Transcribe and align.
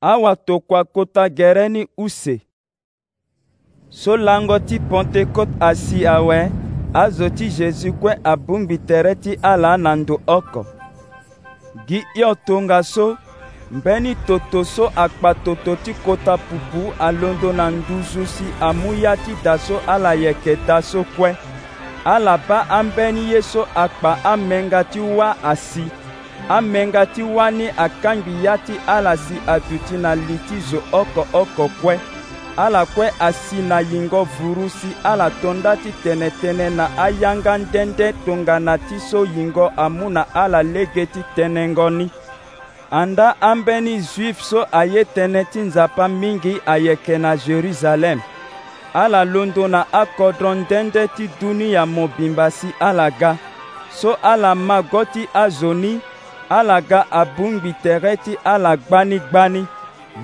awa 0.00 0.36
tokua 0.36 0.84
gere 1.30 1.68
ni 1.68 1.86
use 1.96 2.40
so 3.88 4.16
lango 4.16 4.58
ti 4.58 4.78
pentekôte 4.78 5.52
asi 5.60 6.06
awe 6.06 6.50
azo 6.94 7.30
ti 7.30 7.48
jésus 7.48 7.92
kue 8.00 8.12
abungbi 8.24 8.78
tere 8.78 9.14
ti 9.14 9.38
ala 9.42 9.76
na 9.76 9.96
ndo 9.96 10.20
oko 10.26 10.66
gi 11.88 12.04
hio 12.14 12.34
tongaso 12.46 13.16
mbeni 13.70 14.14
toto 14.26 14.64
so 14.64 14.84
akpa 15.04 15.34
toto 15.44 15.76
ti 15.84 15.92
kota 16.04 16.36
pupu 16.38 16.92
alondo 17.06 17.52
na 17.52 17.70
nduzu 17.70 18.24
si 18.26 18.44
amu 18.68 18.92
ya 18.94 19.16
ti 19.16 19.32
daso 19.44 19.76
ala 19.88 20.12
yeke 20.14 20.56
da 20.66 20.82
so 20.82 21.04
kue 21.16 21.32
ala 22.04 22.36
ba 22.48 22.68
ambeni 22.70 23.30
ye 23.32 23.42
so 23.42 23.62
akpa 23.74 24.10
amenga 24.32 24.84
ti 24.84 24.98
wâ 25.00 25.28
asi 25.52 25.84
amenga 26.48 27.06
ti 27.06 27.22
wani 27.22 27.68
akangi 27.76 28.44
ya 28.44 28.58
ti 28.58 28.72
ala 28.86 29.16
si 29.16 29.34
atû 29.46 29.78
ti 29.88 29.96
na 30.02 30.14
li 30.14 30.38
ti 30.48 30.56
zo 30.70 30.78
oko-oko 30.92 31.66
kue 31.82 32.00
ala 32.56 32.86
kue 32.86 33.08
asi 33.20 33.56
na 33.60 33.78
yingo 33.80 34.24
vuru 34.24 34.68
si 34.78 34.88
ala 35.04 35.30
tonda 35.42 35.76
ti 35.82 35.90
tene-tënë 36.02 36.68
na 36.78 36.86
ayanga 37.06 37.54
ndende 37.62 38.06
tongana 38.26 38.74
ti 38.86 38.96
so 39.08 39.20
yingo 39.34 39.66
amû 39.84 40.06
na 40.16 40.22
ala 40.42 40.60
lege 40.74 41.04
ti 41.12 41.20
tënë 41.36 41.64
ngoni 41.74 42.06
anda 43.00 43.28
ambeni 43.50 44.00
zuife 44.10 44.42
so 44.50 44.60
aye 44.80 45.04
tënë 45.14 45.42
ti 45.52 45.60
nzapa 45.68 46.08
mingi 46.08 46.54
ayeke 46.74 47.18
na 47.22 47.36
jeruzalem 47.36 48.18
ala 49.02 49.20
londo 49.32 49.64
na 49.74 49.80
akodro 50.00 50.54
ndende 50.54 51.02
ti 51.16 51.24
dunia 51.40 51.86
mobimba 51.86 52.50
si 52.50 52.68
ala 52.80 53.10
ga 53.20 53.32
so 53.98 54.14
ala 54.22 54.54
ma 54.54 54.82
go 54.90 55.04
ti 55.04 55.28
azo 55.44 55.74
ni 55.74 56.00
ala 56.50 56.80
ga 56.80 57.06
abungbi 57.10 57.72
tere 57.82 58.16
ti 58.16 58.36
ala 58.44 58.76
gbanigbani 58.76 59.66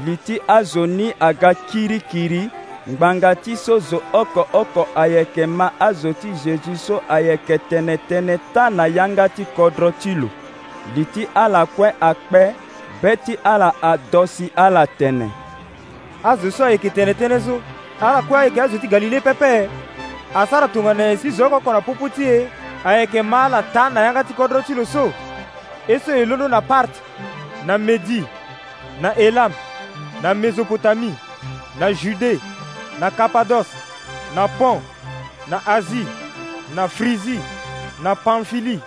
li 0.05 0.17
ti 0.17 0.39
azo 0.49 0.87
ni 0.87 1.13
aga 1.21 1.55
kirikiri 1.55 2.49
ngbanga 2.91 3.35
ti 3.35 3.57
so 3.57 3.79
zo 3.79 4.03
oko-oko 4.13 4.89
ayeke 4.95 5.47
ma 5.47 5.71
azo 5.81 6.13
ti 6.13 6.31
zezu 6.43 6.77
so 6.87 6.97
ayeke 7.09 7.59
tënëtënë 7.71 8.37
tâ 8.55 8.71
na 8.71 8.87
yanga 8.97 9.29
ti 9.29 9.45
kodro 9.57 9.91
ti 10.01 10.15
lo 10.15 10.29
li 10.95 11.05
ti 11.15 11.27
ala 11.45 11.65
kue 11.67 11.91
akpe 12.11 12.43
be 13.03 13.13
ti 13.25 13.35
ala 13.45 13.71
ado 13.91 14.27
si 14.27 14.51
ala 14.57 14.87
tene 14.99 15.29
azo 16.25 16.51
so 16.51 16.65
ayeke 16.65 16.91
tënëtënë 16.91 17.39
so 17.47 17.61
ala 18.01 18.21
kue 18.29 18.39
ayeke 18.39 18.61
azo 18.63 18.79
ti 18.79 18.89
galile 18.89 19.21
pepe 19.21 19.69
asara 20.35 20.69
tongana 20.69 21.17
si 21.17 21.31
zo 21.31 21.47
oko 21.47 21.57
oko 21.57 21.73
na 21.73 21.81
pupu 21.81 22.09
ti 22.09 22.25
e 22.31 22.49
ayeke 22.85 23.23
ma 23.23 23.45
ala 23.47 23.63
ta 23.63 23.91
na 23.91 24.01
yanga 24.07 24.25
ti 24.25 24.35
kodro 24.35 24.63
ti 24.63 24.75
lo 24.75 24.85
so 24.87 25.11
eso 25.89 26.11
elongo 26.13 26.49
na 26.49 26.63
parte 26.63 27.01
na 27.65 27.79
medi 27.79 28.27
na 29.01 29.13
elam 29.17 29.53
na 30.23 30.35
mesopotami 30.35 31.15
na 31.79 31.93
jude 31.93 32.41
na 32.99 33.11
kapados 33.11 33.67
na 34.35 34.47
pont 34.49 34.83
na 35.49 35.59
asie 35.67 36.07
na 36.75 36.89
frisi 36.89 37.41
na 38.03 38.15
pamfili 38.17 38.81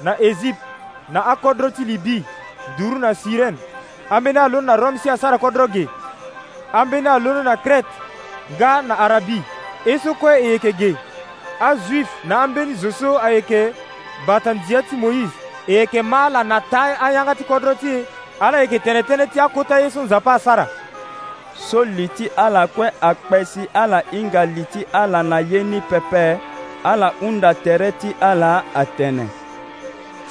na 0.00 0.20
ezipte 0.20 0.62
na 1.08 1.20
akodro 1.26 1.70
ti 1.70 1.84
libi 1.84 2.24
duru 2.78 2.98
na 2.98 3.14
sirene 3.14 3.58
ambeni 4.10 4.38
alondo 4.38 4.60
na 4.66 4.76
rome 4.76 4.98
si 4.98 5.10
asara 5.10 5.38
kodro 5.38 5.66
ge 5.68 5.88
ambeni 6.72 7.08
alondo 7.08 7.42
na 7.42 7.56
krete 7.56 7.88
nga 8.58 8.82
na 8.82 8.98
arabi 8.98 9.42
e 9.84 9.98
so 9.98 10.14
kue 10.14 10.32
e 10.38 10.50
yeke 10.52 10.72
ge 10.72 10.96
azuife 11.60 12.10
na 12.28 12.42
ambeni 12.42 12.74
zo 12.74 12.92
so 12.92 13.18
ayeke 13.18 13.72
batandia 14.26 14.82
ti 14.82 14.96
moïse 14.96 15.37
eke 15.76 16.02
mala 16.02 16.44
na 16.44 16.60
ta 16.60 16.96
ayanga 17.00 17.34
ti 17.34 17.44
kodro 17.44 17.74
ti 17.74 18.04
ala 18.40 18.60
yeke 18.64 18.78
tene 18.78 19.02
tënë 19.02 19.26
ti 19.32 19.40
akota 19.40 19.78
ye 19.80 19.90
so 19.90 20.02
nzapa 20.02 20.34
asara 20.34 20.66
so 21.56 21.84
li 21.84 22.08
ti 22.08 22.28
ala 22.36 22.66
kue 22.66 22.88
akpe 23.00 23.44
si 23.44 23.68
ala 23.74 24.02
hinga 24.10 24.44
li 24.44 24.64
ti 24.72 24.80
ala 24.92 25.22
na 25.22 25.38
ye 25.38 25.62
ni 25.62 25.80
pepe 25.90 26.38
ala 26.84 27.12
hunda 27.20 27.54
tere 27.54 27.92
ti 27.92 28.14
ala 28.20 28.64
atene 28.74 29.26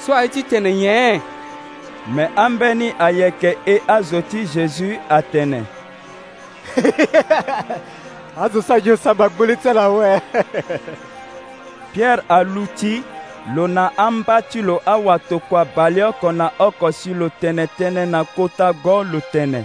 so 0.06 0.12
aye 0.12 0.28
ti 0.28 0.42
tene 0.42 0.72
nyen 0.74 1.22
me 2.14 2.26
ambeni 2.36 2.92
ayeke 2.98 3.58
e 3.66 3.76
azo 3.96 4.22
ti 4.22 4.42
jésus 4.46 4.98
atene 5.10 5.62
azo 8.42 8.60
so 8.62 8.74
aye 8.74 8.96
samba 8.96 9.28
gboli 9.28 9.56
ti 9.56 9.68
ala 9.68 9.86
awe 9.86 10.20
pierre 11.94 12.22
alu 12.28 12.66
ti 12.76 13.02
lo 13.54 13.66
na 13.68 13.90
amba 13.96 14.42
ti 14.42 14.62
lo 14.62 14.80
awatokua 14.86 15.64
bale 15.64 16.04
oko 16.04 16.32
na 16.32 16.50
oko 16.58 16.92
si 16.92 17.14
lo 17.14 17.28
tënëtënë 17.40 18.04
na 18.10 18.20
kota 18.36 18.70
go 18.84 19.02
lo 19.02 19.20
tene 19.32 19.64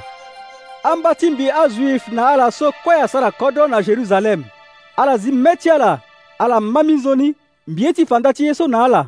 amba 0.83 1.13
ti 1.15 1.29
mbi 1.31 1.49
azuife 1.51 2.11
na 2.15 2.27
ala 2.33 2.51
so 2.51 2.71
kue 2.83 2.93
asara 3.03 3.31
kodo 3.31 3.67
na 3.67 3.81
jeruzalem 3.81 4.41
ala 4.97 5.17
zi 5.17 5.31
mê 5.31 5.55
ti 5.55 5.69
ala 5.69 5.99
ala 6.39 6.59
ma 6.59 6.83
minzoni 6.83 7.35
mbi 7.67 7.83
ye 7.85 7.93
ti 7.93 8.05
fanda 8.05 8.33
ti 8.33 8.45
ye 8.45 8.53
so 8.53 8.67
na 8.67 8.85
ala 8.85 9.01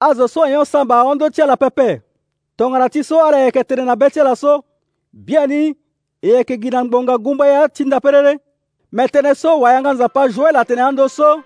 azo 0.00 0.26
so 0.28 0.42
ayon 0.42 0.64
samba 0.64 1.00
ahondo 1.00 1.30
ti 1.30 1.42
ala 1.42 1.56
pepe 1.56 2.00
tongana 2.56 2.88
ti 2.88 3.02
so 3.04 3.24
ala 3.26 3.38
yeke 3.38 3.64
tere 3.64 3.84
na 3.84 3.94
be 3.96 4.10
ti 4.10 4.20
ala 4.20 4.36
so 4.36 4.64
biani 5.12 5.74
e 6.22 6.28
yeke 6.28 6.58
gi 6.62 6.70
na 6.70 6.84
ngbonga 6.84 7.14
ngumba 7.18 7.46
ya 7.46 7.68
tinda 7.68 8.00
perere 8.00 8.36
me 8.92 9.04
tënë 9.06 9.34
so 9.36 9.60
wayanga 9.62 9.92
nzapa 9.94 10.28
joel 10.34 10.56
atene 10.56 10.82
ando 10.82 11.08
so 11.08 11.42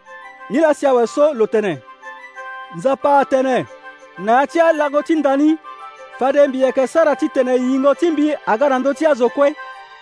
ni 0.50 0.58
la 0.64 0.74
si 0.78 0.86
awe 0.86 1.06
so 1.06 1.32
lo 1.34 1.46
tene 1.46 1.80
nzapa 2.76 3.24
tene 3.24 3.66
na 4.18 4.46
ti 4.46 4.60
alago 4.60 5.02
ti 5.02 5.14
ndani 5.14 5.58
fade 6.18 6.48
mbi 6.48 6.60
yeke 6.62 6.86
sara 6.86 7.16
ti 7.16 7.28
tene 7.28 7.54
yingo 7.56 7.94
ti 7.94 8.10
mbi 8.10 8.34
aga 8.46 8.68
na 8.68 8.78
ndö 8.78 8.94
ti 8.94 9.06
azo 9.06 9.28
kue 9.28 9.54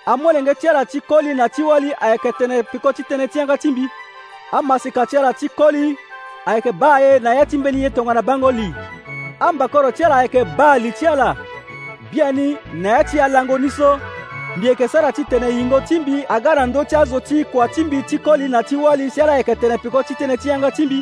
amolenge 0.06 0.54
ti 0.54 0.68
ala 0.68 0.84
ti 0.86 1.00
koli 1.00 1.34
na 1.34 1.48
ti 1.48 1.62
wali 1.62 1.92
ayeke 2.00 2.32
tene 2.32 2.62
piko 2.62 2.92
ti 2.92 3.02
tënë 3.02 3.28
ti 3.28 3.38
yanga 3.38 3.56
ti 3.58 3.70
mbi 3.70 3.84
amasika 4.52 5.06
ti 5.06 5.16
ala 5.16 5.32
ti 5.32 5.48
koli 5.48 5.96
ayeke 6.46 6.72
baa 6.72 6.98
ye 6.98 7.18
na 7.18 7.34
ya 7.34 7.46
ti 7.46 7.56
mbeni 7.58 7.82
ye 7.82 7.90
tongana 7.90 8.22
bango 8.22 8.50
li 8.52 8.74
ambakoro 9.40 9.90
ti 9.92 10.04
ala 10.04 10.16
ayeke 10.16 10.44
baa 10.44 10.76
li 10.78 10.92
ti 10.92 11.06
ala 11.06 11.36
biani 12.12 12.56
na 12.72 12.88
ya 12.88 13.04
ti 13.04 13.20
alango 13.20 13.58
ni 13.58 13.70
so 13.70 13.98
mbi 14.56 14.66
yeke 14.66 14.88
sara 14.88 15.12
ti 15.12 15.24
tene 15.24 15.48
yingo 15.50 15.80
ti 15.80 16.00
mbi 16.00 16.24
aga 16.28 16.54
na 16.54 16.66
ndö 16.66 16.84
ti 16.84 16.96
azo 16.96 17.20
ti 17.20 17.44
kua 17.44 17.68
ti 17.68 17.84
mbi 17.84 18.02
ti 18.02 18.18
koli 18.18 18.48
na 18.48 18.62
ti 18.62 18.76
wali 18.76 19.10
si 19.10 19.20
ala 19.22 19.32
ayeke 19.32 19.56
tene 19.56 19.78
piko 19.78 20.02
ti 20.02 20.14
tënë 20.14 20.36
ti 20.42 20.48
yanga 20.48 20.70
ti 20.70 20.86
mbi 20.86 21.00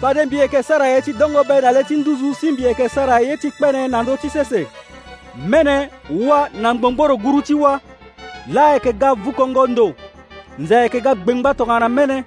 Fade 0.00 0.24
mbieke 0.24 0.62
sara 0.62 0.86
yeti 0.86 1.12
dongo 1.12 1.44
beda 1.44 1.72
leti 1.72 1.96
nduzu 1.96 2.34
si 2.34 2.52
mbieke 2.52 2.88
sara 2.88 3.20
yeti 3.20 3.50
kpene 3.50 3.88
na 3.88 4.16
ti 4.16 4.28
sese. 4.30 4.66
Mene 5.48 5.90
wa 6.10 6.48
na 6.54 6.74
ngbongboro 6.74 7.16
guru 7.16 7.42
ti 7.42 7.54
wa. 7.54 7.80
laa 8.52 8.72
yeke 8.74 8.92
ga 8.92 9.14
vukongo 9.14 9.66
ndo. 9.66 9.94
Nze 10.58 10.74
yeke 10.82 11.00
ga 11.00 11.14
gbengba 11.14 11.54
tongana 11.54 11.88
mene. 11.88 12.24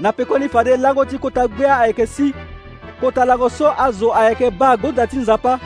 Na 0.00 0.12
pekoni 0.12 0.48
fade 0.48 0.76
lango 0.76 1.04
ti 1.04 1.16
kota 1.18 1.46
gbea 1.48 1.78
ayeke 1.80 2.06
si. 2.06 2.34
Kota 3.00 3.24
lango 3.24 3.48
so 3.50 3.70
azo 3.78 4.12
ayeke 4.14 4.50
ba 4.50 4.70
agoda 4.70 5.06
ti 5.06 5.16
nzapa. 5.16 5.60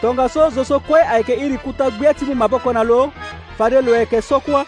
tongaso 0.00 0.50
zo 0.50 0.64
so 0.64 0.80
kue 0.80 1.00
ayeke 1.02 1.34
iri 1.34 1.58
kuta 1.58 1.90
gbia 1.90 2.14
ti 2.14 2.24
mu 2.24 2.34
maboko 2.34 2.72
na 2.72 2.82
lo 2.82 3.12
fade 3.56 3.80
lo 3.80 3.94
yeke 3.94 4.18
so 4.22 4.38
kuâ 4.40 4.64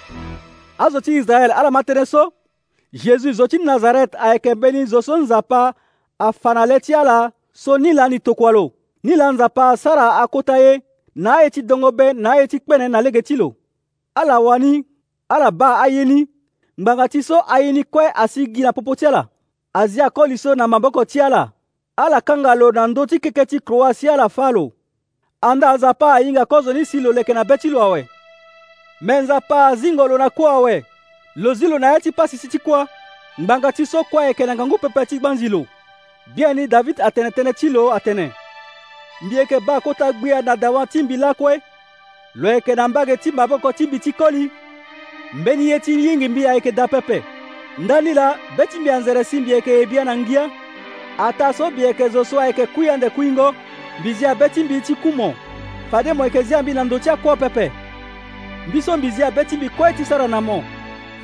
azo 0.79 1.01
ti 1.01 1.17
israel 1.19 1.51
ala 1.51 1.71
ma 1.75 1.83
tere 1.83 2.07
so 2.07 2.31
jésus 2.93 3.33
zo 3.37 3.47
ti 3.47 3.59
nazaret 3.59 4.15
ayeke 4.15 4.55
mbeni 4.55 4.85
zo 4.87 5.03
so 5.03 5.19
nzapa 5.19 5.75
afanale 6.19 6.81
ti 6.81 6.95
ala 6.95 7.31
so 7.53 7.79
ni 7.79 7.93
la 7.93 8.09
ni 8.09 8.21
tokua 8.21 8.53
lo 8.53 8.73
ni 9.03 9.17
la 9.17 9.33
nzapa 9.33 9.71
asara 9.71 10.17
akota 10.17 10.59
ye 10.59 10.83
na 11.15 11.37
aye 11.37 11.51
ti 11.51 11.63
dongo 11.63 11.93
be 11.93 12.13
na 12.13 12.31
aye 12.33 12.47
ti 12.49 12.61
kpene 12.61 12.89
na 12.89 13.03
lege 13.03 13.23
ti 13.23 13.37
lo 13.37 13.55
ala 14.15 14.39
wani 14.41 14.85
ala 15.29 15.51
ba 15.51 15.81
aye 15.81 16.05
ni 16.05 16.27
ngbanga 16.81 17.09
ti 17.09 17.23
so 17.23 17.43
aye 17.49 17.73
ni 17.73 17.85
kue 17.85 18.11
asi 18.15 18.47
gi 18.55 18.63
na 18.63 18.73
popo 18.73 18.97
ti 18.97 19.07
ala 19.07 19.29
azi 19.73 20.01
akoli 20.03 20.39
so 20.39 20.55
na 20.55 20.67
maboko 20.69 21.05
ti 21.05 21.21
ala 21.21 21.53
ala 21.97 22.21
kanga 22.21 22.55
lo 22.55 22.71
na 22.73 22.87
ndö 22.87 23.07
ti 23.07 23.21
keke 23.21 23.47
ti 23.47 23.61
kroa 23.61 23.95
si 23.95 24.09
ala 24.09 24.29
fâ 24.29 24.51
lo 24.53 24.73
anda 25.43 25.75
nzapa 25.77 26.15
ahinga 26.15 26.47
kozo 26.47 26.73
ni 26.73 26.85
si 26.85 27.01
lo 27.01 27.13
leke 27.13 27.35
na 27.35 27.45
be 27.45 27.59
ti 27.59 27.69
lo 27.71 27.83
awe 27.83 28.09
me 29.01 29.21
nzapa 29.21 29.67
azingo 29.67 30.09
lo 30.09 30.19
na 30.19 30.29
kuâ 30.31 30.51
awe 30.51 30.85
lo 31.37 31.55
zi 31.55 31.67
lo 31.69 31.79
na 31.79 31.93
ye 31.93 32.01
ti 32.01 32.13
pasisi 32.13 32.49
ti 32.49 32.59
kuâ 32.59 32.87
ngbanga 33.41 33.73
ti 33.73 33.87
so 33.87 34.05
kuâ 34.05 34.27
yeke 34.27 34.47
na 34.47 34.55
ngangu 34.55 34.79
pepe 34.79 35.07
ti 35.07 35.19
gbanzi 35.19 35.49
lo 35.49 35.67
bien 36.33 36.55
ni 36.57 36.67
david 36.67 37.01
atene 37.03 37.29
tënë 37.31 37.53
ti 37.55 37.69
lo 37.69 37.91
atene 37.93 38.31
mbi 39.23 39.37
yeke 39.37 39.57
bâ 39.61 39.81
kota 39.83 40.13
gbia 40.13 40.43
na 40.43 40.57
dawan 40.57 40.87
ti 40.87 41.03
mbi 41.03 41.17
lakue 41.17 41.61
lo 42.35 42.49
yeke 42.53 42.75
na 42.75 42.89
mbage 42.89 43.17
ti 43.17 43.33
maboko 43.33 43.73
ti 43.73 43.87
mbi 43.87 43.99
ti 43.99 44.13
koli 44.13 44.51
mbeni 45.33 45.69
ye 45.71 45.81
ti 45.81 46.07
yingi 46.07 46.29
mbi 46.29 46.47
ayeke 46.47 46.73
da 46.73 46.89
pepe 46.89 47.23
ndani 47.79 48.15
la 48.15 48.35
be 48.57 48.67
ti 48.67 48.79
mbi 48.79 48.91
anzere 48.91 49.25
si 49.25 49.41
mbi 49.41 49.51
yeke 49.51 49.71
ye 49.73 49.87
bia 49.87 50.05
na 50.05 50.17
ngia 50.17 50.51
ata 51.19 51.53
so 51.53 51.71
mbi 51.71 51.83
yeke 51.83 52.09
zo 52.09 52.25
so 52.25 52.41
ayeke 52.41 52.67
kui 52.67 52.91
ande 52.91 53.11
kuingo 53.11 53.55
mbi 54.01 54.15
zia 54.15 54.35
be 54.35 54.49
ti 54.49 54.65
mbi 54.65 54.81
ti 54.81 54.95
kumo 54.95 55.35
fade 55.91 56.13
mo 56.13 56.25
yeke 56.25 56.43
zia 56.43 56.63
mbi 56.63 56.73
na 56.73 56.85
ndo 56.85 56.99
ti 56.99 57.11
akuo 57.11 57.37
pepe 57.37 57.73
mbi 58.69 58.83
so 58.83 58.97
mbi 58.97 59.11
zia 59.11 59.31
be 59.31 59.45
ti 59.45 59.57
mbi 59.57 59.69
kue 59.69 59.93
ti 59.93 60.05
sara 60.05 60.29
na 60.29 60.41
mo 60.41 60.65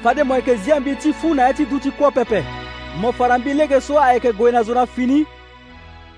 fade 0.02 0.23
mo 0.23 0.35
yeke 0.37 0.56
zia 0.56 0.81
mbi 0.81 0.97
ti 0.97 1.12
fu 1.12 1.35
na 1.35 1.47
ye 1.49 1.55
ti 1.55 1.64
duti 1.64 1.91
kuo 1.91 2.11
pepe 2.11 2.44
mo 2.98 3.12
farambille 3.12 3.66
ke 3.69 3.81
so 3.81 3.98
aye 3.98 4.19
ke 4.20 4.32
gue 4.32 4.50
na 4.52 4.62
zo 4.62 4.75
na 4.75 4.84
fini 4.87 5.25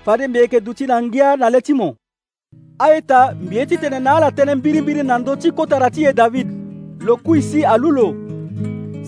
fade 0.05 0.27
mbi 0.27 0.37
ye 0.39 0.43
yeke 0.43 0.59
duti 0.59 0.85
na 0.87 1.01
ngia 1.01 1.35
na 1.37 1.49
le 1.49 1.61
ti 1.61 1.73
mo 1.73 1.95
aita 2.79 3.35
mbi 3.41 3.55
ye 3.57 3.65
titene 3.65 3.99
na 3.99 4.15
ala 4.17 4.29
tënë 4.31 4.55
mbirimbiri 4.55 5.03
na 5.03 5.17
ndö 5.19 5.37
ti 5.37 5.51
kotara 5.51 5.89
ti 5.89 6.01
ye 6.03 6.13
david 6.13 6.47
lo 7.03 7.17
kui 7.17 7.41
si 7.41 7.65
alu 7.65 7.91
lo 7.91 8.07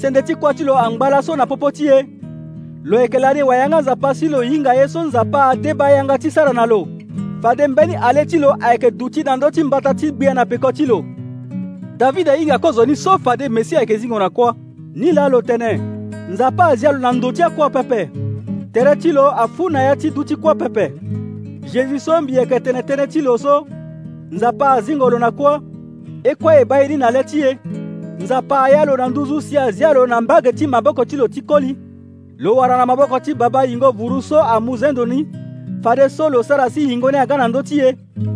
sende 0.02 0.22
ti 0.22 0.36
kuâ 0.36 0.54
ti 0.54 0.64
lo 0.64 0.78
angba 0.78 1.10
laso 1.10 1.36
na 1.36 1.46
popo 1.46 1.72
ti 1.72 1.86
ye 1.86 2.06
lo 2.84 3.02
yeke 3.02 3.20
lani 3.20 3.44
wayanga 3.44 3.82
nzapa 3.82 4.14
si 4.14 4.28
lo 4.30 4.42
hinga 4.42 4.74
ye 4.74 4.88
so 4.88 5.04
nzapa 5.04 5.46
adeba 5.50 5.90
yanga 5.92 6.18
ti 6.18 6.32
sara 6.32 6.54
na 6.54 6.66
lo 6.66 6.88
fade 7.42 7.68
mbeni 7.68 7.96
ale 7.96 8.26
ti 8.26 8.38
lo 8.38 8.56
ayeke 8.62 8.92
duti 8.92 9.24
na 9.24 9.36
ndö 9.36 9.52
ti 9.52 9.64
mbata 9.64 9.94
ti 9.94 10.12
gbia 10.12 10.34
na 10.34 10.46
peko 10.46 10.72
ti 10.72 10.86
lo 10.86 11.06
david 11.98 12.30
ahinga 12.30 12.58
kozo 12.58 12.86
ni 12.86 12.96
so 12.96 13.18
fade 13.18 13.50
mesi 13.50 13.78
ayeke 13.78 13.98
zingo 13.98 14.20
na 14.20 14.30
kuâ 14.30 14.54
ni 14.96 15.12
laa 15.12 15.30
lo 15.30 15.42
tënë 15.42 16.05
nzapa 16.36 16.66
azia 16.66 16.92
lo 16.92 17.00
na 17.00 17.12
ndö 17.12 17.32
ti 17.34 17.44
akua 17.44 17.70
pepe 17.70 18.10
tere 18.72 18.96
ti 18.96 19.12
lo 19.12 19.32
afu 19.32 19.70
na 19.70 19.84
ya 19.84 19.96
ti 19.96 20.10
duâ 20.12 20.26
ti 20.28 20.36
kuâ 20.36 20.54
pepe 20.56 20.92
zezu 21.72 22.00
so 22.00 22.22
mbi 22.22 22.36
yeke 22.36 22.60
tene 22.60 22.80
tënë 22.84 23.06
ti 23.08 23.22
lo 23.24 23.38
so 23.40 23.64
nzapa 24.32 24.72
azingo 24.76 25.08
lo 25.10 25.20
na 25.20 25.32
kuâ 25.32 25.54
e 26.24 26.36
kuâ 26.36 26.54
e 26.62 26.66
ba 26.66 26.78
ye 26.82 26.88
ni 26.92 26.98
na 27.00 27.08
le 27.16 27.24
ti 27.24 27.40
e 27.48 27.52
nzapa 28.20 28.64
aya 28.68 28.84
lo 28.86 28.98
na 29.00 29.08
nduzu 29.08 29.42
si 29.42 29.58
azia 29.58 29.94
lo 29.96 30.04
na 30.08 30.22
mbage 30.22 30.52
ti 30.52 30.68
maboko 30.68 31.06
ti 31.06 31.16
lo 31.16 31.28
ti 31.28 31.42
koli 31.42 31.72
lo 32.38 32.56
wara 32.56 32.78
na 32.78 32.86
maboko 32.86 33.20
ti 33.20 33.32
babâ 33.34 33.64
yingo 33.70 33.92
vuru 33.92 34.22
so 34.22 34.40
amu 34.44 34.78
zendo 34.78 35.06
ni 35.06 35.26
fade 35.84 36.10
so 36.10 36.30
lo 36.30 36.44
sara 36.44 36.70
si 36.70 36.84
hingo 36.88 37.12
ni 37.12 37.18
aga 37.18 37.38
na 37.38 37.48
ndö 37.48 37.62
ti 37.64 37.80
e 37.80 37.90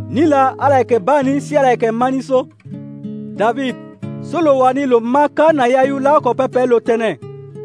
ni 0.10 0.24
la 0.25 0.56
ala 0.60 0.80
yeke 0.80 1.00
ba 1.00 1.19
ni 1.24 1.42
si 1.42 1.57
ala 1.57 1.72
yeke 1.75 1.92
ma 1.92 2.07
ni 2.12 2.24
so 2.24 2.48
david 3.36 3.75
so 4.22 4.42
lo 4.42 4.57
wani 4.63 4.86
lo 4.86 5.00
ma 5.00 5.28
ka 5.30 5.52
na 5.54 5.68
yayu 5.68 6.00
laoko 6.00 6.34
pepe 6.34 6.66
lo 6.68 6.80
tene 6.80 7.19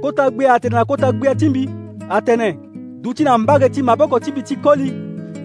kota 0.04 0.30
gbe 0.30 0.48
atene 0.50 0.74
na 0.74 0.84
kota 0.84 1.12
gbe 1.12 1.34
ti 1.34 1.48
mbi 1.48 1.70
atene 2.08 2.58
duti 3.00 3.24
na 3.24 3.38
mbage 3.38 3.68
ti 3.68 3.82
maboko 3.82 4.20
ti 4.20 4.30
mbi 4.32 4.42
ti 4.42 4.56
koli 4.56 4.90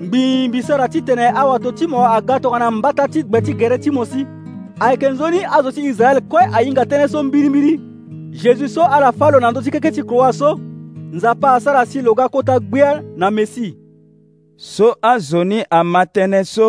ngbin 0.04 0.48
mbi 0.50 0.64
sara 0.64 0.88
ti 0.88 1.02
tene 1.02 1.28
awato 1.30 1.72
ti 1.72 1.88
mo 1.88 2.04
aga 2.06 2.40
tongana 2.40 2.72
mbata 2.72 3.08
ti 3.08 3.24
gbe 3.24 3.42
ti 3.42 3.54
gere 3.54 3.78
ti 3.80 3.92
mo 3.92 4.06
si 4.06 4.28
ayeke 4.80 5.10
nzoni 5.10 5.46
azo 5.46 5.72
ti 5.72 5.84
israel 5.88 6.22
kue 6.22 6.44
ahinga 6.44 6.84
tënë 6.86 7.08
so 7.08 7.24
mbirimbiri 7.24 7.80
jésus 8.42 8.68
so 8.76 8.84
ala 8.84 9.12
fâ 9.12 9.32
lo 9.32 9.40
na 9.40 9.52
ndö 9.52 9.64
ti 9.64 9.72
keke 9.72 9.92
ti 9.92 10.04
kuroa 10.04 10.34
so 10.34 10.60
nzapa 11.14 11.54
asara 11.56 11.86
si 11.86 12.02
loga 12.02 12.28
kota 12.30 12.60
gbia 12.60 13.02
na 13.18 13.32
mesi 13.32 13.78
so 14.56 14.92
azo 15.02 15.44
ni 15.44 15.64
ama 15.70 16.04
tënë 16.04 16.44
so 16.44 16.68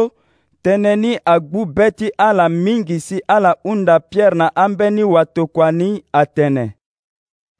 tënë 0.64 0.94
ni 1.02 1.12
agbu 1.34 1.66
be 1.74 1.90
ti 1.90 2.08
ala 2.28 2.46
mingi 2.48 3.00
si 3.00 3.18
ala 3.28 3.56
hunda 3.62 3.98
pierre 4.00 4.34
na 4.38 4.48
ambeni 4.56 5.02
watokua 5.04 5.72
ni 5.72 5.90
atene 6.12 6.74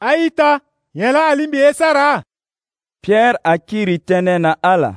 aita 0.00 0.61
yela 0.94 1.26
alimbi 1.26 1.75
sara 1.75 2.23
Pierre 3.02 3.38
akiri 3.44 3.99
tene 3.99 4.38
na 4.38 4.56
ala 4.62 4.94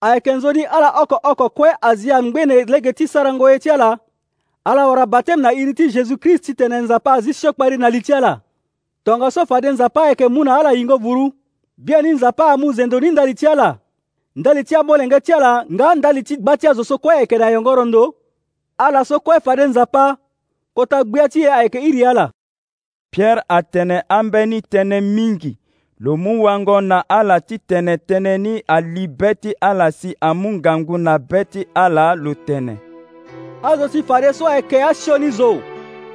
ayekenzoni 0.00 0.64
ala 0.64 0.90
oko 0.90 1.20
oko 1.24 1.48
kue 1.50 1.70
azia 1.80 2.22
ngbene 2.22 2.64
lege 2.64 2.92
ti 2.92 3.08
sarango 3.08 3.50
ye 3.50 3.58
ti 3.58 3.70
ala 3.70 3.98
ala 4.64 4.86
wara 4.88 5.06
bateme 5.06 5.42
na 5.42 5.52
iri 5.52 5.74
ti 5.74 5.88
jésus-christ 5.88 6.44
ti 6.44 6.54
tene 6.54 6.78
nzapa 6.80 7.12
azi 7.12 7.34
siokpari 7.34 7.76
na 7.78 7.88
li 7.90 8.00
ti 8.02 8.12
ala 8.14 8.40
tongaso 9.04 9.46
fade 9.46 9.68
nzapa 9.72 10.02
ayeke 10.04 10.28
mu 10.28 10.44
na 10.44 10.56
ala 10.58 10.72
yingo 10.72 10.96
vuru 10.96 11.32
bie 11.76 12.02
ni 12.02 12.08
nzapa 12.12 12.52
amu 12.52 12.72
zendo 12.72 13.00
ni 13.00 13.10
ndali 13.10 13.34
ti 13.34 13.46
ala 13.46 13.78
ndali 14.36 14.64
ti 14.64 14.76
abolenge 14.76 15.20
ti 15.20 15.32
ala 15.32 15.64
nga 15.72 15.94
ndali 15.94 16.22
ti 16.22 16.36
gba 16.36 16.56
ti 16.56 16.68
azo 16.68 16.84
so 16.84 16.98
kue 16.98 17.12
ayeke 17.14 17.38
na 17.38 17.48
yongoro 17.50 17.84
ndo 17.84 18.14
ala 18.78 19.04
so 19.04 19.20
kue 19.20 19.40
fade 19.40 19.64
nzapa 19.64 20.16
kota 20.74 21.04
gbia 21.04 21.28
ti 21.28 21.40
e 21.44 21.48
ayeke 21.48 21.80
iri 21.88 22.04
ala 22.06 22.30
Pierre 23.12 23.42
a 23.54 23.58
tɛnɛ 23.72 23.96
an 24.16 24.26
bɛ 24.32 24.40
ni 24.50 24.58
tɛnɛ 24.72 24.98
mingi 25.16 25.52
lo 26.04 26.12
mu 26.22 26.32
wango 26.44 26.76
na 26.90 26.98
ala 27.18 27.36
ti 27.40 27.56
tɛnɛtɛnɛ 27.68 28.34
ni 28.44 28.54
ali 28.68 29.04
bɛɛ 29.18 29.40
ti 29.40 29.50
ala 29.70 29.90
si 29.90 30.14
amu 30.22 30.48
ngangu 30.58 30.96
na 31.06 31.18
bɛɛ 31.18 31.44
ti 31.50 31.60
ala 31.74 32.14
lo 32.14 32.32
tɛnɛ 32.46 32.76
azo 33.64 33.88
si 33.88 34.00
fare 34.04 34.32
so 34.32 34.46
ayeke 34.46 34.78
asioni 34.90 35.30
zo 35.30 35.60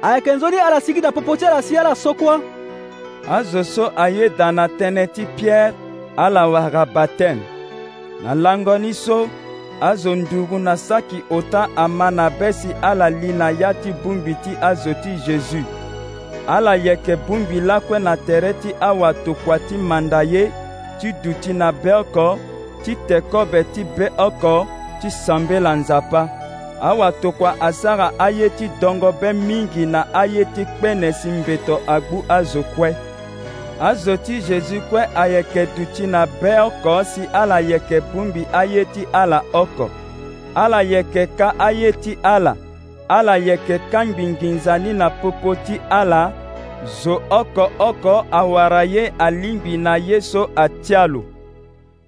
ayeke 0.02 0.30
nzoni 0.36 0.56
ala 0.56 0.80
sigi 0.80 1.02
na 1.02 1.10
popo 1.12 1.36
ti 1.36 1.44
ala 1.44 1.60
si 1.62 1.76
ala 1.76 1.90
sokua 1.94 2.40
azo 3.28 3.62
so 3.62 3.92
aye 3.94 4.30
da 4.38 4.50
na 4.50 4.66
tënë 4.66 5.12
ti 5.12 5.26
pierre 5.36 5.74
ala 6.16 6.48
wara 6.48 6.86
batême 6.86 7.42
na 8.22 8.32
langoni 8.34 8.94
so 8.94 9.28
azo 9.82 10.14
ndugu 10.14 10.58
na 10.58 10.74
saki 10.76 11.22
ota 11.28 11.68
ama 11.76 12.10
na 12.10 12.30
be 12.30 12.50
si 12.52 12.70
ala 12.82 13.10
li 13.10 13.34
na 13.34 13.48
ya 13.50 13.74
ti 13.82 13.92
bongbi 14.02 14.32
ti 14.42 14.56
azo 14.60 14.94
ti 15.04 15.10
jésus 15.26 15.75
ala 16.48 16.74
yeke 16.74 17.16
bongbi 17.16 17.60
lakue 17.60 17.98
na 17.98 18.16
tere 18.16 18.52
ti 18.52 18.74
awatokua 18.80 19.58
ti 19.58 19.74
manda 19.74 20.22
ye 20.22 20.52
ti 21.00 21.12
du 21.22 21.32
ti 21.40 21.52
na 21.52 21.72
be 21.72 21.92
oko 21.92 22.38
ti 22.84 22.96
tekobe 23.08 23.64
ti 23.64 23.84
be 23.98 24.08
oko 24.18 24.66
ti 25.02 25.10
sambe 25.10 25.60
la 25.60 25.74
nzapa 25.76 26.28
awatokua 26.80 27.60
asara 27.60 28.12
aye 28.18 28.48
ti 28.48 28.70
dongobe 28.80 29.32
mingi 29.32 29.86
na 29.86 30.14
aye 30.14 30.44
ti 30.44 30.64
kpene 30.64 31.12
si 31.12 31.28
mbeto 31.28 31.80
agbu 31.86 32.24
azo 32.28 32.62
kue 32.62 32.96
azo 33.80 34.16
ti 34.16 34.40
jésus 34.40 34.82
kue 34.90 35.02
ayeke 35.14 35.66
du 35.76 35.84
ti 35.94 36.06
na 36.06 36.26
be 36.26 36.60
oko 36.60 37.04
si 37.04 37.20
ala 37.32 37.60
yeke 37.60 38.00
bongbi 38.00 38.46
aye 38.52 38.84
ti 38.84 39.06
ala 39.12 39.42
oko 39.52 39.90
ala 40.54 40.82
yeke 40.82 41.26
ka 41.26 41.54
aye 41.58 41.92
ti 41.92 42.18
ala 42.22 42.56
ala 43.08 43.36
yeke 43.36 43.78
kangbi 43.90 44.26
nginzani 44.26 44.92
na 44.92 45.10
popo 45.10 45.54
ti 45.54 45.80
ala 45.90 46.32
zo 47.02 47.22
oko-oko 47.30 48.26
awara 48.30 48.82
ye 48.84 49.12
alingbi 49.18 49.76
na 49.76 49.94
ye 49.96 50.20
so 50.20 50.50
atia 50.56 51.06
lo 51.06 51.24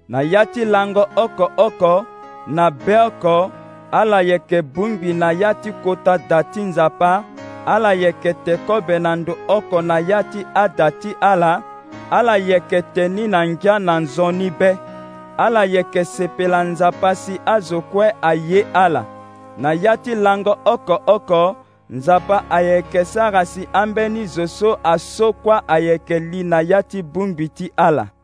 na 0.09 0.21
ya 0.21 0.45
ti 0.45 0.65
lango 0.65 1.07
oko-oko 1.15 2.05
na 2.47 2.69
be 2.71 2.95
oko 2.97 3.51
ala 3.91 4.21
yeke 4.21 4.61
bungbi 4.61 5.13
na 5.13 5.31
ya 5.31 5.53
ti 5.53 5.71
kota 5.83 6.17
da 6.29 6.43
ti 6.43 6.61
nzapa 6.61 7.23
ala 7.65 7.93
yeke 7.93 8.33
te 8.45 8.57
kobe 8.67 8.99
na 8.99 9.15
ndo 9.15 9.37
oko 9.47 9.81
na 9.81 9.99
ya 9.99 10.23
ti 10.23 10.45
ada 10.53 10.91
ti 10.91 11.15
ala 11.21 11.63
ala 12.11 12.37
yeke 12.37 12.81
teni 12.93 13.27
na 13.27 13.45
ngia 13.47 13.79
na 13.79 13.99
nzoni 13.99 14.49
be 14.49 14.77
ala 15.37 15.63
yeke 15.65 16.03
sepela 16.05 16.63
nzapa 16.63 17.15
si 17.15 17.39
azokue 17.45 18.11
aye 18.21 18.65
ala 18.73 19.18
na 19.59 19.73
ya 19.73 19.97
ti 19.97 20.15
lango 20.15 20.57
oko-oko 20.65 21.55
nzapa 21.89 22.43
ayeke 22.49 23.05
sara 23.05 23.45
si 23.45 23.67
ambeni 23.73 24.25
zo 24.27 24.47
so 24.47 24.79
asokua 24.83 25.67
ayeke 25.67 26.19
li 26.19 26.43
na 26.43 26.61
ya 26.61 26.83
ti 26.83 27.03
bongbi 27.03 27.49
ti 27.49 27.71
ala 27.75 28.18